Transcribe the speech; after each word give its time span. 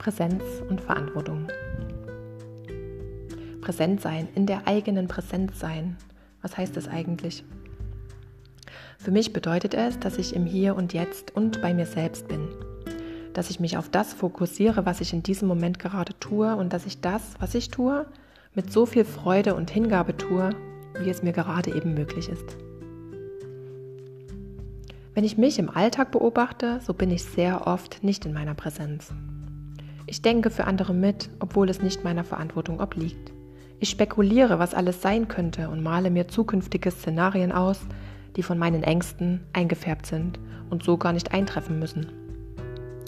Präsenz 0.00 0.42
und 0.70 0.80
Verantwortung. 0.80 1.48
Präsent 3.60 4.00
sein, 4.00 4.28
in 4.34 4.46
der 4.46 4.66
eigenen 4.66 5.08
Präsenz 5.08 5.60
sein. 5.60 5.98
Was 6.40 6.56
heißt 6.56 6.74
das 6.74 6.88
eigentlich? 6.88 7.44
Für 8.96 9.10
mich 9.10 9.34
bedeutet 9.34 9.74
es, 9.74 10.00
dass 10.00 10.16
ich 10.16 10.34
im 10.34 10.46
Hier 10.46 10.74
und 10.74 10.94
Jetzt 10.94 11.36
und 11.36 11.60
bei 11.60 11.74
mir 11.74 11.84
selbst 11.84 12.28
bin. 12.28 12.48
Dass 13.34 13.50
ich 13.50 13.60
mich 13.60 13.76
auf 13.76 13.90
das 13.90 14.14
fokussiere, 14.14 14.86
was 14.86 15.02
ich 15.02 15.12
in 15.12 15.22
diesem 15.22 15.48
Moment 15.48 15.78
gerade 15.78 16.18
tue 16.18 16.56
und 16.56 16.72
dass 16.72 16.86
ich 16.86 17.02
das, 17.02 17.34
was 17.38 17.54
ich 17.54 17.68
tue, 17.68 18.06
mit 18.54 18.72
so 18.72 18.86
viel 18.86 19.04
Freude 19.04 19.54
und 19.54 19.70
Hingabe 19.70 20.16
tue, 20.16 20.48
wie 20.98 21.10
es 21.10 21.22
mir 21.22 21.32
gerade 21.32 21.76
eben 21.76 21.92
möglich 21.92 22.30
ist. 22.30 22.56
Wenn 25.12 25.24
ich 25.24 25.36
mich 25.36 25.58
im 25.58 25.68
Alltag 25.68 26.10
beobachte, 26.10 26.80
so 26.86 26.94
bin 26.94 27.10
ich 27.10 27.22
sehr 27.22 27.66
oft 27.66 28.02
nicht 28.02 28.24
in 28.24 28.32
meiner 28.32 28.54
Präsenz. 28.54 29.12
Ich 30.10 30.22
denke 30.22 30.50
für 30.50 30.64
andere 30.64 30.92
mit, 30.92 31.30
obwohl 31.38 31.70
es 31.70 31.82
nicht 31.82 32.02
meiner 32.02 32.24
Verantwortung 32.24 32.80
obliegt. 32.80 33.32
Ich 33.78 33.90
spekuliere, 33.90 34.58
was 34.58 34.74
alles 34.74 35.00
sein 35.02 35.28
könnte 35.28 35.68
und 35.68 35.84
male 35.84 36.10
mir 36.10 36.26
zukünftige 36.26 36.90
Szenarien 36.90 37.52
aus, 37.52 37.78
die 38.34 38.42
von 38.42 38.58
meinen 38.58 38.82
Ängsten 38.82 39.42
eingefärbt 39.52 40.06
sind 40.06 40.40
und 40.68 40.82
so 40.82 40.96
gar 40.96 41.12
nicht 41.12 41.32
eintreffen 41.32 41.78
müssen. 41.78 42.06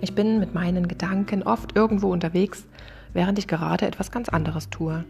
Ich 0.00 0.16
bin 0.16 0.40
mit 0.40 0.54
meinen 0.54 0.88
Gedanken 0.88 1.44
oft 1.44 1.76
irgendwo 1.76 2.10
unterwegs, 2.10 2.66
während 3.12 3.38
ich 3.38 3.46
gerade 3.46 3.86
etwas 3.86 4.10
ganz 4.10 4.28
anderes 4.28 4.68
tue. 4.68 5.04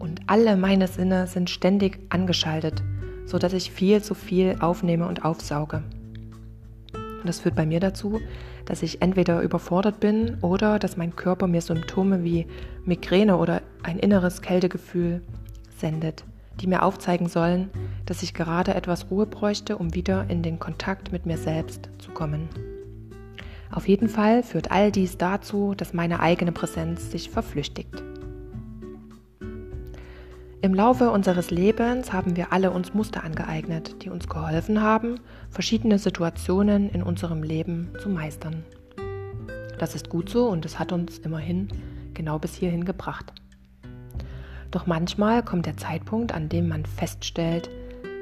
Und 0.00 0.22
alle 0.26 0.56
meine 0.56 0.88
Sinne 0.88 1.28
sind 1.28 1.50
ständig 1.50 2.00
angeschaltet, 2.08 2.82
sodass 3.26 3.52
ich 3.52 3.70
viel 3.70 4.02
zu 4.02 4.14
viel 4.14 4.56
aufnehme 4.58 5.06
und 5.06 5.24
aufsauge. 5.24 5.84
Und 7.22 7.28
das 7.28 7.38
führt 7.38 7.54
bei 7.54 7.66
mir 7.66 7.78
dazu, 7.78 8.20
dass 8.64 8.82
ich 8.82 9.00
entweder 9.00 9.42
überfordert 9.42 10.00
bin 10.00 10.38
oder 10.40 10.80
dass 10.80 10.96
mein 10.96 11.14
Körper 11.14 11.46
mir 11.46 11.60
Symptome 11.60 12.24
wie 12.24 12.48
Migräne 12.84 13.36
oder 13.36 13.62
ein 13.84 14.00
inneres 14.00 14.42
Kältegefühl 14.42 15.22
sendet, 15.76 16.24
die 16.60 16.66
mir 16.66 16.82
aufzeigen 16.82 17.28
sollen, 17.28 17.70
dass 18.06 18.24
ich 18.24 18.34
gerade 18.34 18.74
etwas 18.74 19.08
Ruhe 19.08 19.26
bräuchte, 19.26 19.78
um 19.78 19.94
wieder 19.94 20.28
in 20.30 20.42
den 20.42 20.58
Kontakt 20.58 21.12
mit 21.12 21.24
mir 21.24 21.38
selbst 21.38 21.88
zu 21.98 22.10
kommen. 22.10 22.48
Auf 23.70 23.86
jeden 23.86 24.08
Fall 24.08 24.42
führt 24.42 24.72
all 24.72 24.90
dies 24.90 25.16
dazu, 25.16 25.74
dass 25.76 25.94
meine 25.94 26.18
eigene 26.18 26.50
Präsenz 26.50 27.12
sich 27.12 27.30
verflüchtigt. 27.30 28.02
Im 30.64 30.74
Laufe 30.74 31.10
unseres 31.10 31.50
Lebens 31.50 32.12
haben 32.12 32.36
wir 32.36 32.52
alle 32.52 32.70
uns 32.70 32.94
Muster 32.94 33.24
angeeignet, 33.24 34.04
die 34.04 34.10
uns 34.10 34.28
geholfen 34.28 34.80
haben, 34.80 35.18
verschiedene 35.50 35.98
Situationen 35.98 36.88
in 36.88 37.02
unserem 37.02 37.42
Leben 37.42 37.90
zu 38.00 38.08
meistern. 38.08 38.62
Das 39.80 39.96
ist 39.96 40.08
gut 40.08 40.28
so 40.28 40.46
und 40.48 40.64
es 40.64 40.78
hat 40.78 40.92
uns 40.92 41.18
immerhin 41.18 41.66
genau 42.14 42.38
bis 42.38 42.54
hierhin 42.54 42.84
gebracht. 42.84 43.32
Doch 44.70 44.86
manchmal 44.86 45.42
kommt 45.42 45.66
der 45.66 45.76
Zeitpunkt, 45.76 46.32
an 46.32 46.48
dem 46.48 46.68
man 46.68 46.86
feststellt, 46.86 47.68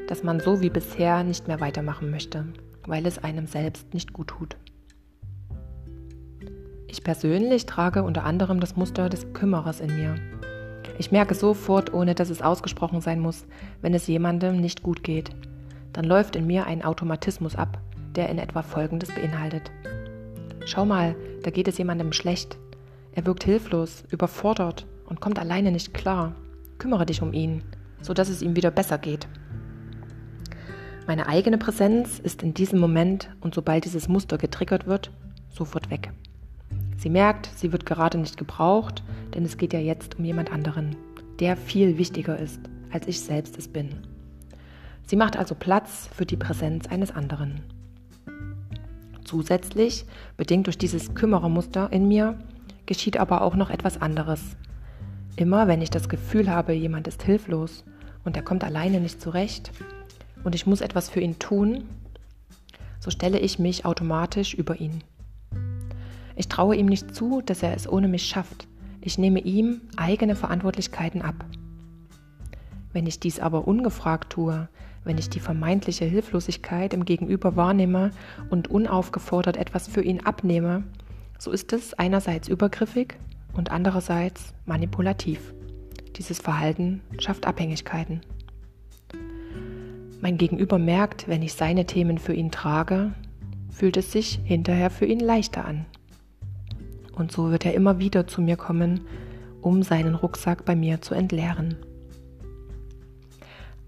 dass 0.08 0.22
man 0.22 0.40
so 0.40 0.62
wie 0.62 0.70
bisher 0.70 1.22
nicht 1.24 1.46
mehr 1.46 1.60
weitermachen 1.60 2.10
möchte, 2.10 2.46
weil 2.86 3.04
es 3.04 3.22
einem 3.22 3.46
selbst 3.48 3.92
nicht 3.92 4.14
gut 4.14 4.28
tut. 4.28 4.56
Ich 6.88 7.04
persönlich 7.04 7.66
trage 7.66 8.02
unter 8.02 8.24
anderem 8.24 8.60
das 8.60 8.76
Muster 8.76 9.10
des 9.10 9.30
Kümmerers 9.34 9.80
in 9.80 9.94
mir 9.94 10.14
ich 11.00 11.10
merke 11.10 11.34
sofort, 11.34 11.94
ohne 11.94 12.14
dass 12.14 12.28
es 12.28 12.42
ausgesprochen 12.42 13.00
sein 13.00 13.20
muss, 13.20 13.46
wenn 13.80 13.94
es 13.94 14.06
jemandem 14.06 14.60
nicht 14.60 14.82
gut 14.82 15.02
geht. 15.02 15.30
Dann 15.94 16.04
läuft 16.04 16.36
in 16.36 16.46
mir 16.46 16.66
ein 16.66 16.84
Automatismus 16.84 17.56
ab, 17.56 17.78
der 18.14 18.28
in 18.28 18.38
etwa 18.38 18.60
Folgendes 18.60 19.10
beinhaltet. 19.10 19.70
Schau 20.66 20.84
mal, 20.84 21.16
da 21.42 21.48
geht 21.50 21.68
es 21.68 21.78
jemandem 21.78 22.12
schlecht. 22.12 22.58
Er 23.12 23.24
wirkt 23.24 23.44
hilflos, 23.44 24.04
überfordert 24.10 24.84
und 25.06 25.22
kommt 25.22 25.38
alleine 25.38 25.72
nicht 25.72 25.94
klar. 25.94 26.34
Kümmere 26.76 27.06
dich 27.06 27.22
um 27.22 27.32
ihn, 27.32 27.62
sodass 28.02 28.28
es 28.28 28.42
ihm 28.42 28.54
wieder 28.54 28.70
besser 28.70 28.98
geht. 28.98 29.26
Meine 31.06 31.28
eigene 31.28 31.56
Präsenz 31.56 32.18
ist 32.18 32.42
in 32.42 32.52
diesem 32.52 32.78
Moment 32.78 33.30
und 33.40 33.54
sobald 33.54 33.86
dieses 33.86 34.06
Muster 34.06 34.36
getriggert 34.36 34.86
wird, 34.86 35.10
sofort 35.48 35.88
weg. 35.88 36.12
Sie 37.00 37.08
merkt, 37.08 37.48
sie 37.56 37.72
wird 37.72 37.86
gerade 37.86 38.18
nicht 38.18 38.36
gebraucht, 38.36 39.02
denn 39.34 39.46
es 39.46 39.56
geht 39.56 39.72
ja 39.72 39.80
jetzt 39.80 40.18
um 40.18 40.24
jemand 40.26 40.52
anderen, 40.52 40.96
der 41.38 41.56
viel 41.56 41.96
wichtiger 41.96 42.38
ist, 42.38 42.60
als 42.90 43.08
ich 43.08 43.22
selbst 43.22 43.56
es 43.56 43.68
bin. 43.68 43.88
Sie 45.06 45.16
macht 45.16 45.38
also 45.38 45.54
Platz 45.54 46.10
für 46.14 46.26
die 46.26 46.36
Präsenz 46.36 46.88
eines 46.88 47.10
anderen. 47.10 47.62
Zusätzlich, 49.24 50.04
bedingt 50.36 50.66
durch 50.66 50.76
dieses 50.76 51.14
Kümmerermuster 51.14 51.90
in 51.90 52.06
mir, 52.06 52.38
geschieht 52.84 53.16
aber 53.16 53.40
auch 53.40 53.56
noch 53.56 53.70
etwas 53.70 54.02
anderes. 54.02 54.58
Immer 55.36 55.68
wenn 55.68 55.80
ich 55.80 55.88
das 55.88 56.10
Gefühl 56.10 56.50
habe, 56.50 56.74
jemand 56.74 57.08
ist 57.08 57.22
hilflos 57.22 57.82
und 58.24 58.36
er 58.36 58.42
kommt 58.42 58.62
alleine 58.62 59.00
nicht 59.00 59.22
zurecht 59.22 59.72
und 60.44 60.54
ich 60.54 60.66
muss 60.66 60.82
etwas 60.82 61.08
für 61.08 61.20
ihn 61.20 61.38
tun, 61.38 61.84
so 62.98 63.10
stelle 63.10 63.38
ich 63.38 63.58
mich 63.58 63.86
automatisch 63.86 64.52
über 64.52 64.78
ihn. 64.78 65.02
Ich 66.40 66.48
traue 66.48 66.74
ihm 66.74 66.86
nicht 66.86 67.14
zu, 67.14 67.42
dass 67.42 67.62
er 67.62 67.76
es 67.76 67.86
ohne 67.86 68.08
mich 68.08 68.22
schafft. 68.22 68.66
Ich 69.02 69.18
nehme 69.18 69.40
ihm 69.40 69.82
eigene 69.98 70.34
Verantwortlichkeiten 70.34 71.20
ab. 71.20 71.34
Wenn 72.94 73.06
ich 73.06 73.20
dies 73.20 73.40
aber 73.40 73.68
ungefragt 73.68 74.32
tue, 74.32 74.70
wenn 75.04 75.18
ich 75.18 75.28
die 75.28 75.38
vermeintliche 75.38 76.06
Hilflosigkeit 76.06 76.94
im 76.94 77.04
Gegenüber 77.04 77.56
wahrnehme 77.56 78.12
und 78.48 78.68
unaufgefordert 78.68 79.58
etwas 79.58 79.86
für 79.86 80.00
ihn 80.00 80.20
abnehme, 80.20 80.84
so 81.38 81.50
ist 81.50 81.74
es 81.74 81.92
einerseits 81.92 82.48
übergriffig 82.48 83.18
und 83.52 83.70
andererseits 83.70 84.54
manipulativ. 84.64 85.52
Dieses 86.16 86.38
Verhalten 86.38 87.02
schafft 87.18 87.46
Abhängigkeiten. 87.46 88.22
Mein 90.22 90.38
Gegenüber 90.38 90.78
merkt, 90.78 91.28
wenn 91.28 91.42
ich 91.42 91.52
seine 91.52 91.84
Themen 91.84 92.16
für 92.16 92.32
ihn 92.32 92.50
trage, 92.50 93.12
fühlt 93.70 93.98
es 93.98 94.10
sich 94.10 94.40
hinterher 94.42 94.88
für 94.88 95.04
ihn 95.04 95.20
leichter 95.20 95.66
an. 95.66 95.84
Und 97.12 97.32
so 97.32 97.50
wird 97.50 97.66
er 97.66 97.74
immer 97.74 97.98
wieder 97.98 98.26
zu 98.26 98.40
mir 98.40 98.56
kommen, 98.56 99.00
um 99.60 99.82
seinen 99.82 100.14
Rucksack 100.14 100.64
bei 100.64 100.74
mir 100.74 101.00
zu 101.00 101.14
entleeren. 101.14 101.76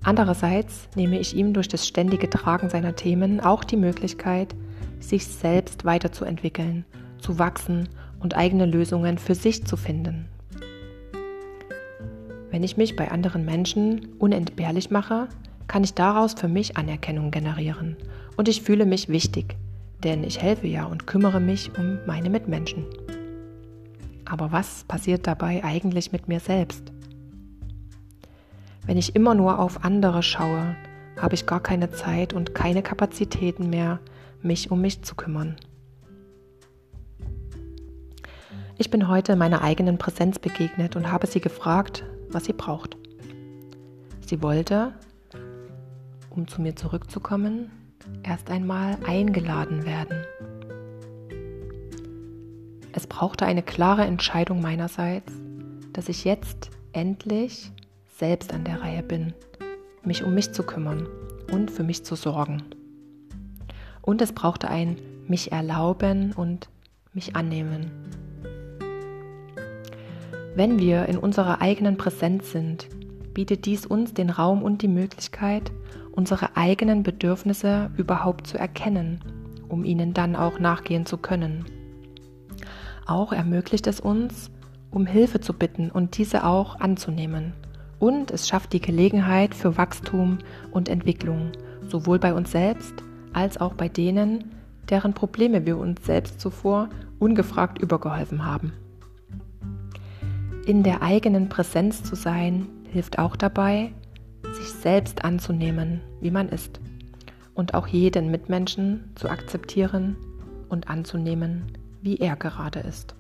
Andererseits 0.05 0.88
nehme 0.97 1.19
ich 1.19 1.34
ihm 1.37 1.53
durch 1.53 1.69
das 1.69 1.87
ständige 1.87 2.28
Tragen 2.28 2.69
seiner 2.69 2.97
Themen 2.97 3.41
auch 3.41 3.62
die 3.62 3.77
Möglichkeit, 3.77 4.55
sich 4.99 5.27
selbst 5.27 5.84
weiterzuentwickeln, 5.84 6.84
zu 7.19 7.38
wachsen 7.38 7.88
und 8.19 8.37
eigene 8.37 8.66
Lösungen 8.66 9.19
für 9.19 9.34
sich 9.34 9.65
zu 9.65 9.77
finden. 9.77 10.27
Wenn 12.50 12.65
ich 12.65 12.77
mich 12.77 12.97
bei 12.97 13.11
anderen 13.11 13.44
Menschen 13.44 14.09
unentbehrlich 14.19 14.91
mache, 14.91 15.28
kann 15.69 15.84
ich 15.84 15.94
daraus 15.94 16.34
für 16.34 16.49
mich 16.49 16.77
Anerkennung 16.77 17.31
generieren 17.31 17.97
und 18.37 18.49
ich 18.49 18.62
fühle 18.62 18.87
mich 18.87 19.09
wichtig, 19.09 19.56
denn 20.04 20.24
ich 20.24 20.40
helfe 20.40 20.66
ja 20.66 20.84
und 20.84 21.06
kümmere 21.06 21.40
mich 21.40 21.76
um 21.78 21.98
meine 22.06 22.30
Mitmenschen. 22.30 22.84
Aber 24.24 24.52
was 24.52 24.84
passiert 24.84 25.26
dabei 25.26 25.62
eigentlich 25.62 26.12
mit 26.12 26.28
mir 26.28 26.40
selbst? 26.40 26.92
Wenn 28.86 28.96
ich 28.96 29.14
immer 29.14 29.34
nur 29.34 29.58
auf 29.58 29.84
andere 29.84 30.22
schaue, 30.22 30.74
habe 31.20 31.34
ich 31.34 31.46
gar 31.46 31.60
keine 31.60 31.90
Zeit 31.90 32.32
und 32.32 32.54
keine 32.54 32.82
Kapazitäten 32.82 33.70
mehr, 33.70 34.00
mich 34.42 34.70
um 34.70 34.80
mich 34.80 35.02
zu 35.02 35.14
kümmern. 35.14 35.56
Ich 38.78 38.90
bin 38.90 39.06
heute 39.06 39.36
meiner 39.36 39.62
eigenen 39.62 39.98
Präsenz 39.98 40.38
begegnet 40.38 40.96
und 40.96 41.12
habe 41.12 41.26
sie 41.28 41.40
gefragt, 41.40 42.04
was 42.30 42.46
sie 42.46 42.52
braucht. 42.52 42.96
Sie 44.26 44.42
wollte, 44.42 44.94
um 46.31 46.48
zu 46.48 46.60
mir 46.60 46.75
zurückzukommen, 46.75 47.70
erst 48.22 48.50
einmal 48.50 48.99
eingeladen 49.06 49.84
werden. 49.84 50.25
Es 52.93 53.06
brauchte 53.06 53.46
eine 53.46 53.62
klare 53.62 54.04
Entscheidung 54.04 54.60
meinerseits, 54.60 55.32
dass 55.93 56.08
ich 56.08 56.25
jetzt 56.25 56.70
endlich 56.93 57.72
selbst 58.16 58.52
an 58.52 58.64
der 58.64 58.82
Reihe 58.82 59.02
bin, 59.02 59.32
mich 60.04 60.22
um 60.22 60.34
mich 60.34 60.52
zu 60.52 60.62
kümmern 60.62 61.06
und 61.50 61.70
für 61.70 61.82
mich 61.82 62.04
zu 62.04 62.14
sorgen. 62.14 62.62
Und 64.02 64.20
es 64.20 64.32
brauchte 64.32 64.69
ein 64.69 64.96
mich 65.26 65.52
erlauben 65.52 66.32
und 66.32 66.69
mich 67.14 67.37
annehmen. 67.37 67.90
Wenn 70.55 70.78
wir 70.78 71.06
in 71.06 71.16
unserer 71.16 71.62
eigenen 71.62 71.96
Präsenz 71.96 72.52
sind, 72.52 72.88
bietet 73.32 73.64
dies 73.64 73.87
uns 73.87 74.12
den 74.12 74.28
Raum 74.28 74.62
und 74.62 74.82
die 74.82 74.88
Möglichkeit, 74.88 75.72
unsere 76.12 76.56
eigenen 76.56 77.03
Bedürfnisse 77.03 77.91
überhaupt 77.97 78.47
zu 78.47 78.59
erkennen, 78.59 79.20
um 79.69 79.85
ihnen 79.85 80.14
dann 80.14 80.37
auch 80.37 80.59
nachgehen 80.59 81.06
zu 81.06 81.17
können. 81.17 81.64
Auch 83.06 83.32
ermöglicht 83.32 83.87
es 83.87 84.00
uns, 84.00 84.50
um 84.91 85.06
Hilfe 85.06 85.41
zu 85.41 85.55
bitten 85.55 85.91
und 85.91 86.17
diese 86.19 86.44
auch 86.44 86.79
anzunehmen. 86.81 87.55
Und 87.99 88.31
es 88.31 88.49
schafft 88.49 88.73
die 88.73 88.81
Gelegenheit 88.81 89.55
für 89.55 89.76
Wachstum 89.76 90.38
und 90.70 90.88
Entwicklung, 90.88 91.53
sowohl 91.88 92.19
bei 92.19 92.35
uns 92.35 92.53
selbst 92.53 92.94
als 93.32 93.61
auch 93.61 93.75
bei 93.75 93.88
denen, 93.88 94.53
deren 94.91 95.15
Probleme 95.15 95.65
wir 95.65 95.79
uns 95.79 96.05
selbst 96.05 96.41
zuvor 96.41 96.88
ungefragt 97.19 97.79
übergeholfen 97.79 98.44
haben. 98.44 98.73
In 100.67 100.82
der 100.82 101.03
eigenen 101.03 101.49
Präsenz 101.49 102.03
zu 102.05 102.15
sein, 102.15 102.69
hilft 102.93 103.19
auch 103.19 103.37
dabei, 103.37 103.93
selbst 104.82 105.25
anzunehmen, 105.25 106.00
wie 106.20 106.31
man 106.31 106.49
ist. 106.49 106.81
Und 107.55 107.75
auch 107.75 107.87
jeden 107.87 108.31
Mitmenschen 108.31 109.11
zu 109.14 109.29
akzeptieren 109.29 110.17
und 110.69 110.88
anzunehmen, 110.88 111.64
wie 112.00 112.17
er 112.17 112.37
gerade 112.37 112.81
ist. 112.81 113.14